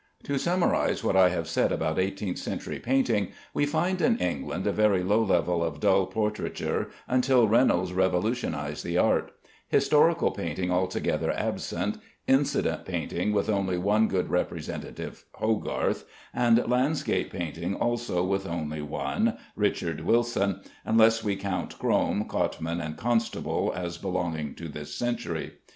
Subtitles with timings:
[0.23, 4.71] To summarize what I have said about eighteenth century painting, we find in England a
[4.71, 9.31] very low level of dull portraiture until Reynolds revolutionized the art;
[9.67, 17.75] historical painting altogether absent; incident painting with only one good representative (Hogarth), and landscape painting
[17.75, 24.55] also with only one (Richard Wilson), unless we count Crome, Cotman, and Constable as belonging
[24.55, 25.57] to this century.